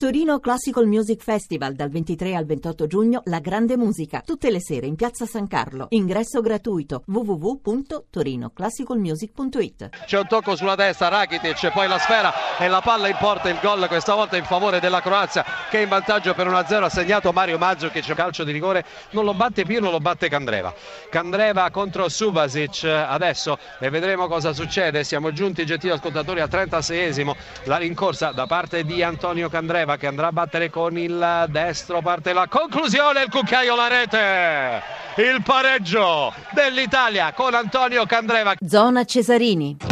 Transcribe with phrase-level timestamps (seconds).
[0.00, 4.86] Torino Classical Music Festival dal 23 al 28 giugno La Grande Musica, tutte le sere
[4.86, 5.88] in Piazza San Carlo.
[5.90, 9.90] Ingresso gratuito www.torinoclassicalmusic.it.
[10.06, 13.58] C'è un tocco sulla destra, Rakitic, poi la sfera e la palla in porta, il
[13.60, 17.30] gol questa volta in favore della Croazia che è in vantaggio per 1-0 ha segnato
[17.32, 20.72] Mario Maggio che c'è calcio di rigore, non lo batte più, non lo batte Candreva.
[21.10, 25.04] Candreva contro Subasic adesso e vedremo cosa succede.
[25.04, 30.06] Siamo giunti gentili ascoltatori al 36esimo, la rincorsa da parte di Antonio Candreva Candreva che
[30.06, 34.82] andrà a battere con il destro, parte la conclusione, il cucchiaio, la rete,
[35.16, 38.54] il pareggio dell'Italia con Antonio Candreva.
[38.64, 39.89] Zona Cesarini.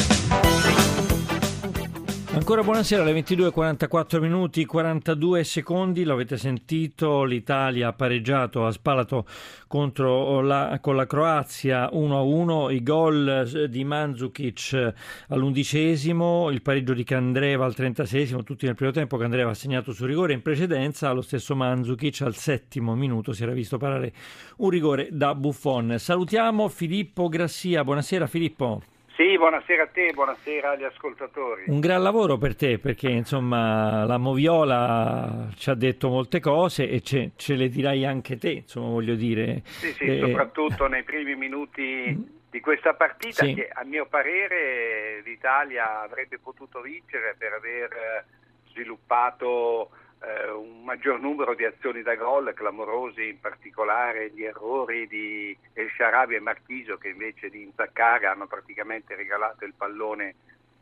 [2.39, 9.27] Ancora buonasera, alle 22.44 minuti 42 secondi, l'avete sentito, l'Italia ha pareggiato, ha spalato
[9.67, 14.95] contro la, con la Croazia 1-1, i gol di Mandzukic
[15.31, 20.07] all'undicesimo, il pareggio di Candreva al 36esimo, tutti nel primo tempo, Candreva ha segnato su
[20.07, 24.13] rigore in precedenza, lo stesso Mandzukic al settimo minuto si era visto parare
[24.59, 25.97] un rigore da Buffon.
[25.99, 28.81] Salutiamo Filippo Grassia, buonasera Filippo.
[29.19, 31.65] Sì, buonasera a te, buonasera agli ascoltatori.
[31.67, 37.01] Un gran lavoro per te perché insomma la Moviola ci ha detto molte cose e
[37.01, 39.63] ce, ce le dirai anche te, insomma voglio dire.
[39.65, 42.17] Sì, sì, eh, soprattutto nei primi minuti
[42.49, 43.55] di questa partita sì.
[43.55, 48.25] che a mio parere l'Italia avrebbe potuto vincere per aver
[48.69, 55.57] sviluppato eh, un maggior numero di azioni da gol, clamorosi in particolare gli errori di
[55.75, 60.35] El Sharabi e Marchisio che invece di intaccare hanno praticamente regalato il pallone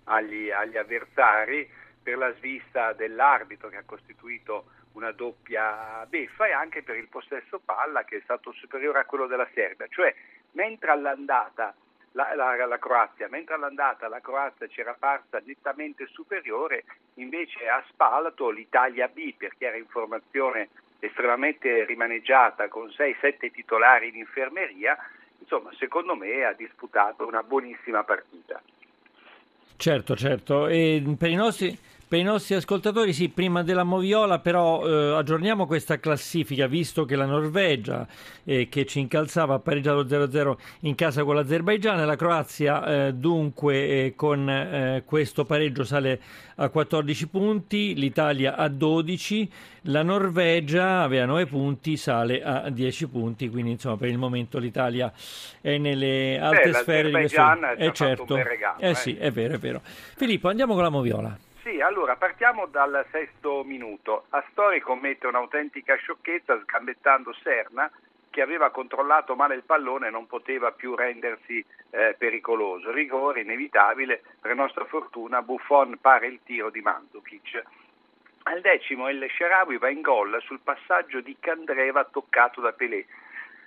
[0.05, 1.69] agli, agli avversari.
[2.07, 7.59] Per la svista dell'arbitro che ha costituito una doppia beffa e anche per il possesso
[7.59, 10.15] palla che è stato superiore a quello della Serbia, cioè
[10.53, 11.75] mentre all'andata
[12.17, 18.49] la, la, la, Croazia, mentre all'andata la Croazia c'era parsa nettamente superiore, invece a Spalato
[18.49, 24.97] l'Italia B, perché era in formazione estremamente rimaneggiata con 6-7 titolari in infermeria,
[25.39, 28.63] insomma secondo me ha disputato una buonissima partita.
[29.77, 31.79] Certo, certo, e per i nostri
[32.09, 37.17] per i nostri ascoltatori, sì, prima della Moviola, però eh, aggiorniamo questa classifica, visto che
[37.17, 38.07] la Norvegia,
[38.45, 44.05] eh, che ci incalzava, ha pareggiato 0-0 in casa con l'Azerbaigian, la Croazia, eh, dunque,
[44.05, 46.21] eh, con eh, questo pareggio sale
[46.57, 49.51] a 14 punti, l'Italia a 12,
[49.83, 55.13] la Norvegia aveva 9 punti, sale a 10 punti, quindi insomma per il momento l'Italia
[55.61, 57.43] è nelle alte Beh, sfere di questo...
[57.77, 58.37] Eh, certo.
[58.37, 59.81] Regalo, eh sì, è vero, è vero.
[59.83, 61.37] Filippo, andiamo con la Moviola.
[61.67, 64.27] Sì, allora partiamo dal sesto minuto.
[64.29, 67.91] Astori commette un'autentica sciocchezza sgambettando Serna
[68.31, 71.59] che aveva controllato male il pallone e non poteva più rendersi
[71.91, 72.93] eh, pericoloso.
[72.93, 77.61] Rigore inevitabile, per nostra fortuna Buffon pare il tiro di Mandzukic.
[78.45, 83.07] Al decimo il Sherawi va in gol sul passaggio di Candreva toccato da Pelé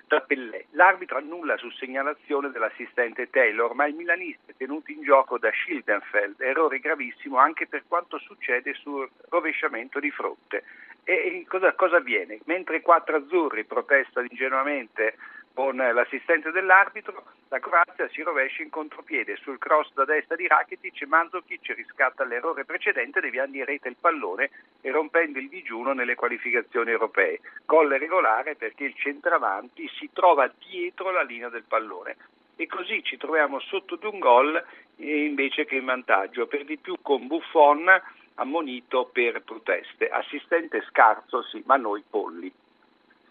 [0.09, 0.65] da Pellè.
[0.71, 6.41] L'arbitro annulla su segnalazione dell'assistente Taylor, ma il milanista è tenuto in gioco da Schildenfeld,
[6.41, 10.63] errore gravissimo anche per quanto succede sul rovesciamento di fronte.
[11.03, 12.39] E cosa, cosa avviene?
[12.45, 15.15] Mentre i quattro azzurri protestano ingenuamente
[15.53, 21.03] con l'assistente dell'arbitro, la Croazia si rovescia in contropiede sul cross da destra di Rakitic,
[21.07, 24.49] Mandzukic riscatta l'errore precedente deviando in rete il pallone
[24.81, 27.39] e rompendo il digiuno nelle qualificazioni europee.
[27.65, 32.15] Gol regolare perché il centravanti si trova dietro la linea del pallone
[32.55, 34.63] e così ci troviamo sotto di un gol
[34.97, 37.89] invece che in vantaggio, per di più con Buffon
[38.35, 42.51] ammonito per proteste, assistente scarso sì, ma noi polli.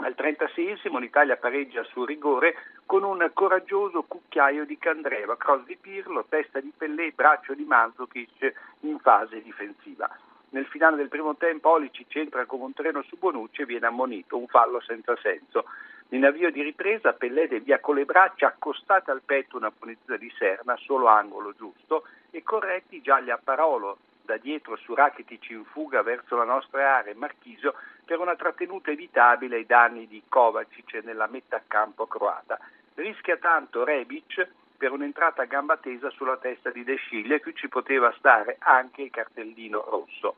[0.01, 2.55] Al 36esimo l'Italia pareggia su rigore
[2.87, 8.53] con un coraggioso cucchiaio di Candreva, cross di Pirlo, testa di Pellè, braccio di Mandzukic
[8.81, 10.09] in fase difensiva.
[10.51, 14.39] Nel finale del primo tempo Olicic entra come un treno su Bonucci e viene ammonito,
[14.39, 15.65] un fallo senza senso.
[16.11, 20.33] In avvio di ripresa Pellè devia con le braccia accostate al petto una punizione di
[20.39, 23.99] Serna, solo angolo giusto, e corretti già gli apparolo
[24.29, 27.73] da dietro su Rakitic in fuga verso la nostra area Marchisio
[28.05, 32.59] per una trattenuta evitabile ai danni di Kovacic nella metà campo croata.
[32.95, 34.47] Rischia tanto Rebic
[34.77, 38.57] per un'entrata a gamba tesa sulla testa di De Sciglio e qui ci poteva stare
[38.59, 40.37] anche il cartellino rosso.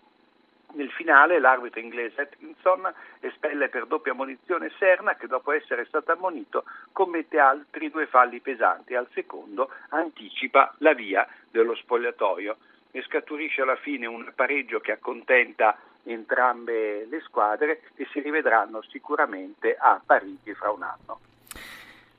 [0.75, 6.63] Nel finale l'arbitro inglese Atkinson espelle per doppia munizione Serna che dopo essere stato ammonito
[6.93, 8.95] commette altri due falli pesanti.
[8.95, 12.57] Al secondo anticipa la via dello spogliatoio
[12.91, 19.77] ne scaturisce alla fine un pareggio che accontenta entrambe le squadre e si rivedranno sicuramente
[19.79, 21.21] a Parigi fra un anno.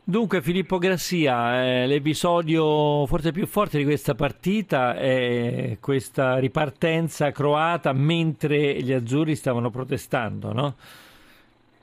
[0.04, 7.94] Dunque Filippo Grassia, eh, l'episodio forse più forte di questa partita è questa ripartenza croata
[7.94, 10.76] mentre gli azzurri stavano protestando, no?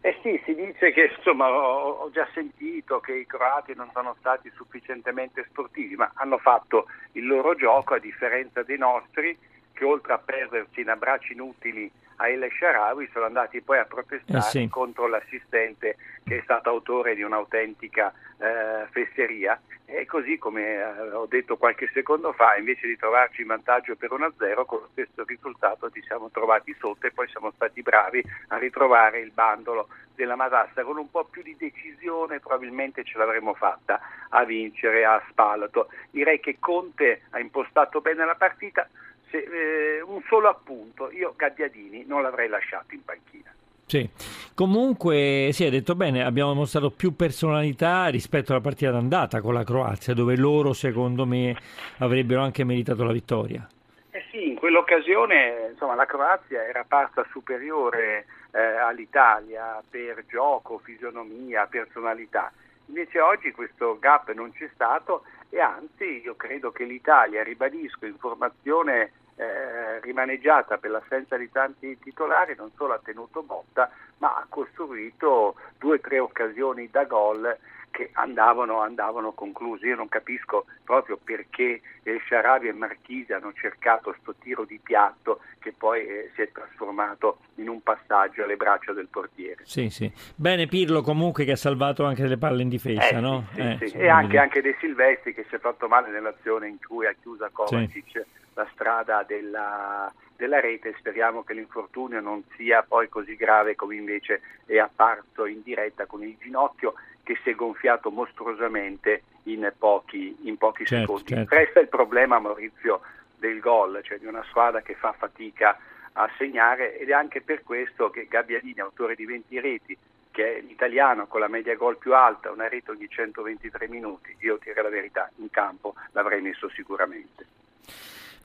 [0.01, 4.51] Eh sì, si dice che insomma ho, già sentito che i croati non sono stati
[4.55, 9.37] sufficientemente sportivi, ma hanno fatto il loro gioco a differenza dei nostri
[9.79, 14.39] che oltre a perdersi in abbracci inutili a El Sharawi sono andati poi a protestare
[14.39, 14.69] eh sì.
[14.69, 19.61] contro l'assistente che è stato autore di un'autentica eh, fesseria.
[19.85, 24.11] E così come eh, ho detto qualche secondo fa invece di trovarci in vantaggio per
[24.11, 28.59] 1-0 con lo stesso risultato ci siamo trovati sotto e poi siamo stati bravi a
[28.59, 29.87] ritrovare il bandolo
[30.17, 35.23] della Matassa con un po' più di decisione probabilmente ce l'avremmo fatta a vincere a
[35.31, 35.89] Spalato.
[36.11, 38.89] Direi che Conte ha impostato bene la partita
[39.31, 43.53] se, eh, un solo appunto, io Gabbiadini non l'avrei lasciato in panchina.
[43.89, 44.07] Sì,
[44.55, 49.55] comunque si sì, è detto bene, abbiamo mostrato più personalità rispetto alla partita d'andata con
[49.55, 51.57] la Croazia, dove loro secondo me
[51.99, 53.67] avrebbero anche meritato la vittoria.
[54.11, 61.67] Eh sì, in quell'occasione insomma, la Croazia era parsa superiore eh, all'Italia per gioco, fisionomia,
[61.67, 62.53] personalità.
[62.87, 68.17] Invece oggi questo gap non c'è stato e anzi io credo che l'Italia, ribadisco, in
[68.19, 74.47] formazione eh, rimaneggiata per l'assenza di tanti titolari, non solo ha tenuto botta, ma ha
[74.49, 77.57] costruito due o tre occasioni da gol
[77.91, 79.87] che andavano, andavano conclusi.
[79.87, 85.41] Io non capisco proprio perché El Sharabi e Marchisi hanno cercato questo tiro di piatto
[85.59, 89.63] che poi eh, si è trasformato in un passaggio alle braccia del portiere.
[89.65, 90.11] Sì, sì.
[90.35, 93.47] Bene Pirlo comunque che ha salvato anche delle palle in difesa, eh, no?
[93.53, 93.97] Sì, eh, sì.
[93.97, 97.49] E anche, anche, De Silvestri che si è fatto male nell'azione in cui ha chiuso
[97.53, 98.25] Kovacic
[98.55, 104.41] la strada della della rete, speriamo che l'infortunio non sia poi così grave come invece
[104.67, 106.95] è apparso in diretta con il ginocchio
[107.29, 111.35] che si è gonfiato mostruosamente in pochi, in pochi certo, secondi.
[111.35, 111.55] Certo.
[111.55, 113.03] Resta il problema, Maurizio,
[113.37, 115.79] del gol, cioè di una squadra che fa fatica
[116.13, 119.99] a segnare ed è anche per questo che Gabbiadini, autore di 20 reti,
[120.31, 124.59] che è l'italiano con la media gol più alta, una rete ogni 123 minuti, io
[124.63, 127.45] direi la verità, in campo l'avrei messo sicuramente.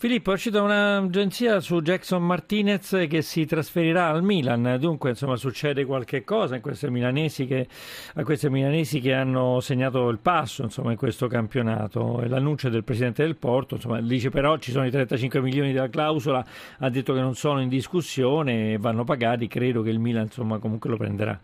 [0.03, 5.85] Filippo, è uscita un'agenzia su Jackson Martinez che si trasferirà al Milan, dunque insomma succede
[5.85, 6.59] qualche cosa
[6.89, 7.67] milanesi che,
[8.15, 12.21] a questi milanesi che hanno segnato il passo insomma, in questo campionato.
[12.27, 16.45] L'annuncio del presidente del Porto insomma, dice però ci sono i 35 milioni della clausola,
[16.79, 20.59] ha detto che non sono in discussione e vanno pagati, credo che il Milan insomma,
[20.59, 21.39] comunque lo prenderà.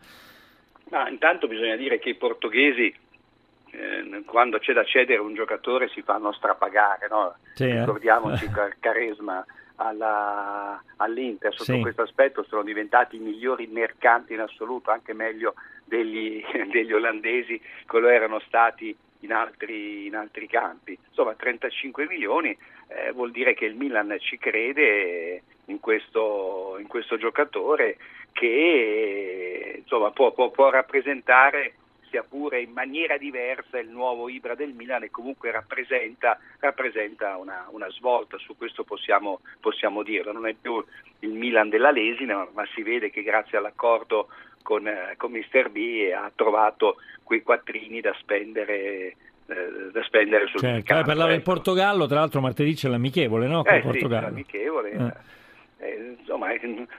[0.90, 2.94] Ma intanto bisogna dire che i portoghesi
[3.72, 7.36] eh, quando c'è da cedere un giocatore si fanno strapagare, no?
[7.54, 7.80] sì, eh.
[7.80, 9.46] ricordiamoci il carisma
[9.76, 11.82] alla, all'Inter sotto sì.
[11.82, 15.54] questo aspetto sono diventati i migliori mercanti in assoluto, anche meglio
[15.86, 20.98] degli, degli olandesi che lo erano stati in altri, in altri, campi.
[21.08, 22.58] Insomma 35 milioni
[22.88, 27.98] eh, vuol dire che il Milan ci crede in questo, in questo giocatore
[28.32, 31.74] che insomma, può, può, può rappresentare
[32.10, 37.68] sia pure in maniera diversa il nuovo Ibra del Milan e comunque rappresenta, rappresenta una,
[37.70, 40.84] una, svolta, su questo possiamo, possiamo, dirlo, non è più
[41.20, 44.28] il Milan della Lesina ma si vede che grazie all'accordo
[44.62, 49.16] con, eh, con Mister B ha trovato quei quattrini da spendere
[49.50, 51.06] eh, da spendere sul certo, mercato.
[51.06, 51.54] parlava del ecco.
[51.54, 53.64] Portogallo, tra l'altro martedì c'è l'amichevole, no?
[53.64, 54.28] Con eh, Portogallo.
[54.28, 54.92] Sì, l'amichevole.
[54.92, 55.88] Eh.
[55.88, 56.50] Eh, insomma,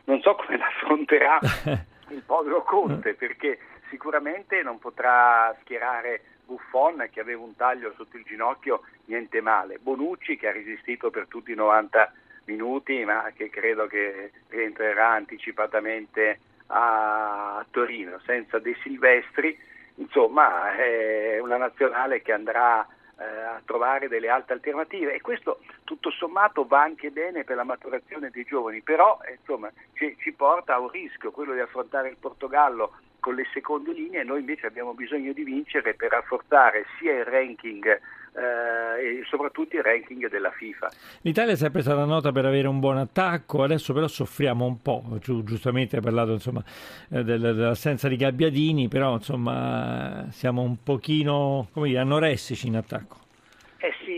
[0.05, 1.39] non so come l'affronterà
[2.11, 3.59] il povero Conte, perché
[3.91, 9.79] sicuramente non potrà schierare Buffon che aveva un taglio sotto il ginocchio, niente male.
[9.79, 12.13] Bonucci che ha resistito per tutti i 90
[12.45, 19.59] minuti ma che credo che rientrerà anticipatamente a Torino senza De Silvestri.
[19.97, 22.87] Insomma è una nazionale che andrà
[23.19, 27.65] eh, a trovare delle altre alternative e questo tutto sommato va anche bene per la
[27.65, 32.17] maturazione dei giovani, però insomma, ci, ci porta a un rischio, quello di affrontare il
[32.17, 37.25] Portogallo con le seconde linee, noi invece abbiamo bisogno di vincere per rafforzare sia il
[37.25, 40.89] ranking eh, e soprattutto il ranking della FIFA.
[41.23, 45.19] L'Italia è sempre stata nota per avere un buon attacco, adesso però soffriamo un po',
[45.21, 46.63] giustamente hai parlato insomma,
[47.11, 53.29] eh, dell'assenza di Gabbiadini, però insomma siamo un pochino dire, anoressici in attacco.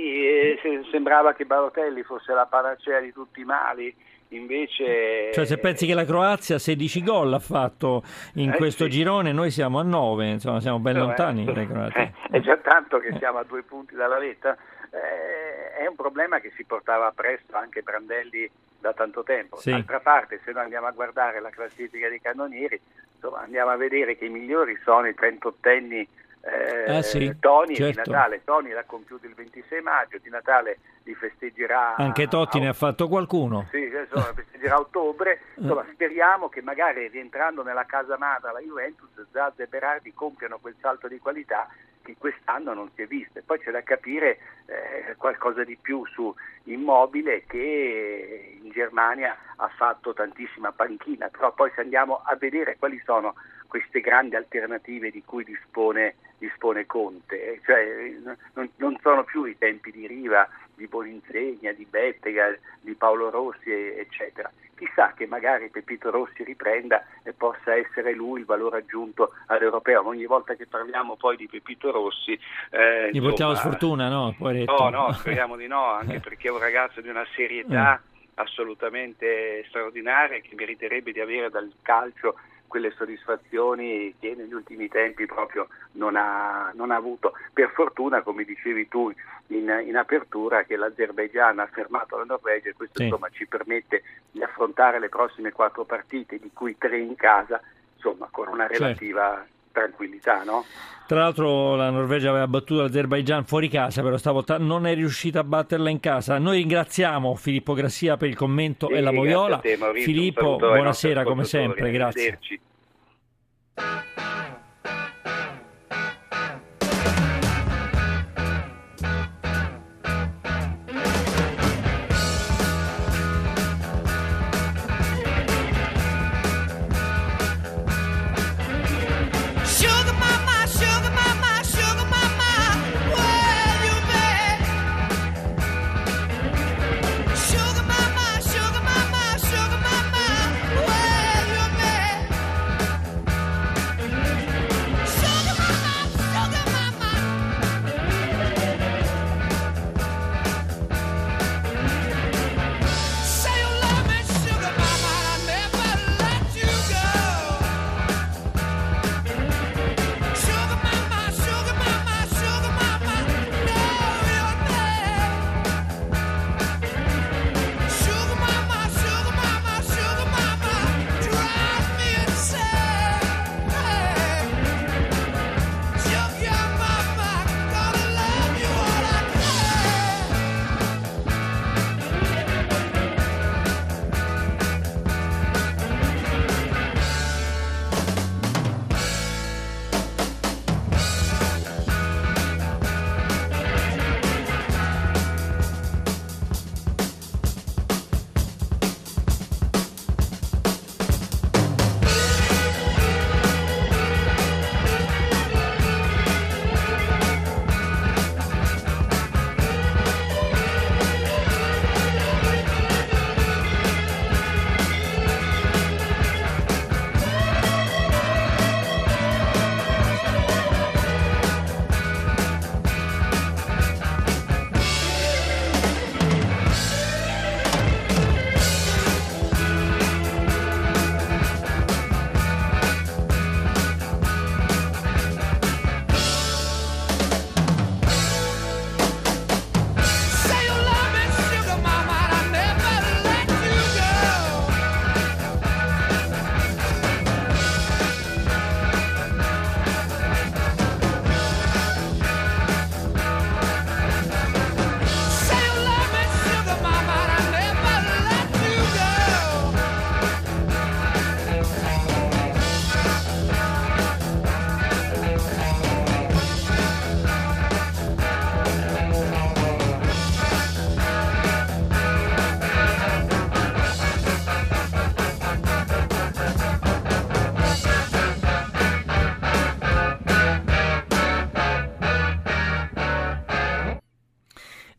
[0.03, 3.95] Eh sì, eh, sembrava che Barotelli fosse la panacea di tutti i mali
[4.29, 5.31] invece...
[5.33, 8.03] Cioè se pensi che la Croazia 16 gol ha fatto
[8.35, 8.91] in eh, questo sì.
[8.91, 12.13] girone, noi siamo a 9, insomma siamo ben no, lontani eh, croati.
[12.31, 14.57] È già tanto che siamo a due punti dalla vetta.
[14.91, 19.57] Eh, è un problema che si portava presto anche Brandelli da tanto tempo.
[19.59, 19.71] Sì.
[19.71, 22.81] D'altra parte, se noi andiamo a guardare la classifica dei cannonieri,
[23.15, 26.09] insomma, andiamo a vedere che i migliori sono i 38 anni
[26.45, 28.03] eh, ah, sì, Tony certo.
[28.03, 28.43] di Natale.
[28.45, 31.95] Tony l'ha compiuto il 26 maggio, di Natale li festeggerà.
[31.95, 33.69] Anche Totti a, ne ha fatto qualcuno.
[33.71, 35.41] Sì, insomma, festeggerà a ottobre.
[35.63, 40.75] Insomma, speriamo che magari rientrando nella casa madre la Juventus, Zazza e Berardi compiano quel
[40.81, 41.69] salto di qualità
[42.03, 43.39] che quest'anno non si è visto.
[43.39, 46.35] E poi c'è da capire eh, qualcosa di più su
[46.65, 53.01] Immobile che in Germania ha fatto tantissima panchina, però poi se andiamo a vedere quali
[53.05, 53.35] sono
[53.73, 58.13] queste grandi alternative di cui dispone, dispone Conte, cioè
[58.53, 63.71] non, non, sono più i tempi di Riva, di Boninsegna, di Bettega, di Paolo Rossi,
[63.71, 64.53] eccetera.
[64.77, 70.07] Chissà che magari Pepito Rossi riprenda e possa essere lui il valore aggiunto all'europeo.
[70.07, 72.39] Ogni volta che parliamo poi di Pepito Rossi...
[72.69, 74.35] Eh, Gli portiamo sfortuna, no?
[74.37, 74.91] Poveretto.
[74.91, 78.29] No, no, speriamo di no, anche perché è un ragazzo di una serietà mm.
[78.35, 82.35] assolutamente straordinaria che meriterebbe di avere dal calcio
[82.73, 87.35] quelle soddisfazioni che negli ultimi tempi proprio non ha, non ha avuto.
[87.53, 89.13] Per fortuna, come dicevi tu
[89.49, 93.05] in, in, apertura, che l'Azerbaigian ha fermato la Norvegia e questo sì.
[93.05, 97.61] insomma, ci permette di affrontare le prossime quattro partite, di cui tre in casa,
[97.95, 98.85] insomma, con una certo.
[98.85, 99.51] relativa certo.
[99.73, 100.43] Tranquillità.
[100.45, 100.65] No?
[101.07, 105.45] Tra l'altro la Norvegia aveva battuto l'Azerbaigian fuori casa, però stavolta non è riuscita a
[105.45, 106.39] batterla in casa.
[106.39, 109.11] Noi ringraziamo Filippo Grassia per il commento sì, e la.
[109.59, 112.39] Te, Maurizio, Filippo, buonasera come sempre, grazie.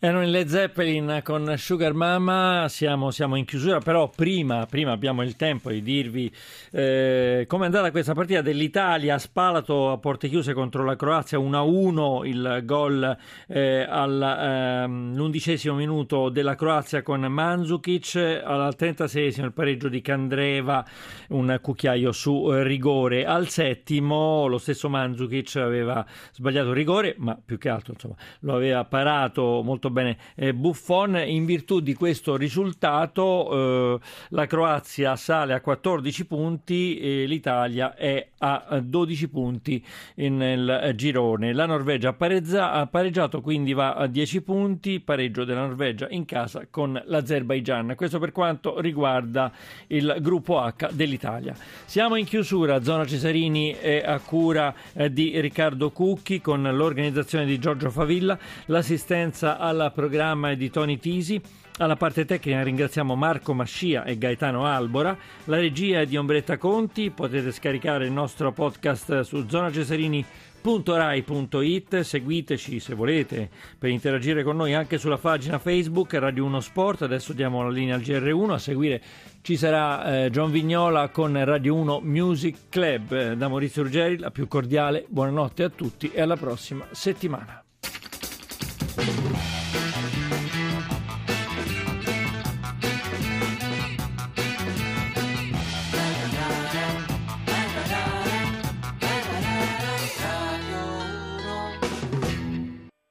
[0.06, 5.24] Erano in Led Zeppelin con Sugar Mama, siamo, siamo in chiusura, però prima, prima, abbiamo
[5.24, 6.30] il tempo di dirvi
[6.72, 12.26] eh, come è andata questa partita dell'Italia, Spalato a porte chiuse contro la Croazia, 1-1
[12.26, 13.18] il gol
[13.48, 20.86] eh, all'undicesimo ehm, minuto della Croazia con Mandzukic, al 36 il pareggio di Candreva,
[21.30, 27.58] un cucchiaio su eh, rigore, al settimo lo stesso Mandzukic aveva sbagliato rigore, ma più
[27.58, 29.92] che altro insomma, lo aveva parato molto bene
[30.36, 31.16] eh, Buffon.
[31.26, 38.28] In virtù di questo risultato eh, la Croazia sale a 14 punti e l'Italia è
[38.40, 39.84] a 12 punti
[40.16, 41.54] nel girone.
[41.54, 46.68] La Norvegia ha, ha pareggiato, quindi va a 10 punti, pareggio della Norvegia in casa
[46.70, 47.94] con l'Azerbaijan.
[47.96, 49.52] Questo per quanto riguarda
[49.88, 51.56] il gruppo H dell'Italia.
[51.86, 57.60] Siamo in chiusura, zona Cesarini è a cura eh, di Riccardo Cucchi con l'organizzazione di
[57.60, 59.58] Giorgio Favilla, l'assistenza
[59.92, 61.42] programma è di Tony Tisi.
[61.78, 67.10] Alla parte tecnica ringraziamo Marco Mascia e Gaetano Albora, la regia è di Ombretta Conti,
[67.10, 73.50] potete scaricare il nostro podcast su zonacesarini.rai.it, seguiteci se volete
[73.80, 77.96] per interagire con noi anche sulla pagina Facebook Radio 1 Sport, adesso diamo la linea
[77.96, 79.02] al GR1, a seguire
[79.42, 83.12] ci sarà eh, John Vignola con Radio 1 Music Club.
[83.12, 87.62] Eh, da Maurizio Ruggeri, la più cordiale buonanotte a tutti e alla prossima settimana.